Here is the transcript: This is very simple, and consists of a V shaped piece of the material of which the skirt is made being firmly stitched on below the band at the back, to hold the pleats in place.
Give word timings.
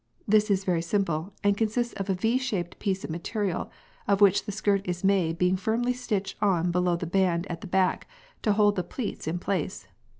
This 0.27 0.49
is 0.49 0.63
very 0.63 0.81
simple, 0.81 1.31
and 1.43 1.55
consists 1.55 1.93
of 1.93 2.09
a 2.09 2.15
V 2.15 2.39
shaped 2.39 2.79
piece 2.79 3.03
of 3.03 3.09
the 3.09 3.11
material 3.11 3.69
of 4.07 4.19
which 4.19 4.45
the 4.47 4.51
skirt 4.51 4.81
is 4.83 5.03
made 5.03 5.37
being 5.37 5.55
firmly 5.57 5.93
stitched 5.93 6.41
on 6.41 6.71
below 6.71 6.95
the 6.95 7.05
band 7.05 7.45
at 7.51 7.61
the 7.61 7.67
back, 7.67 8.07
to 8.41 8.53
hold 8.53 8.77
the 8.77 8.83
pleats 8.83 9.27
in 9.27 9.37
place. 9.37 9.87